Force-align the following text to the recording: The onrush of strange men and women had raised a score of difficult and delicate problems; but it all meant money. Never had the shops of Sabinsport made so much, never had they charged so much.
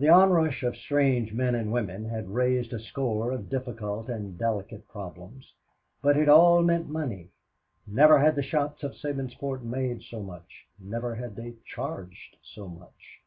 The 0.00 0.08
onrush 0.08 0.64
of 0.64 0.76
strange 0.76 1.32
men 1.32 1.54
and 1.54 1.70
women 1.72 2.06
had 2.08 2.34
raised 2.34 2.72
a 2.72 2.80
score 2.80 3.30
of 3.30 3.48
difficult 3.48 4.08
and 4.08 4.36
delicate 4.36 4.88
problems; 4.88 5.52
but 6.02 6.16
it 6.16 6.28
all 6.28 6.60
meant 6.60 6.88
money. 6.88 7.28
Never 7.86 8.18
had 8.18 8.34
the 8.34 8.42
shops 8.42 8.82
of 8.82 8.96
Sabinsport 8.96 9.62
made 9.62 10.02
so 10.02 10.20
much, 10.20 10.66
never 10.80 11.14
had 11.14 11.36
they 11.36 11.54
charged 11.64 12.36
so 12.42 12.66
much. 12.66 13.20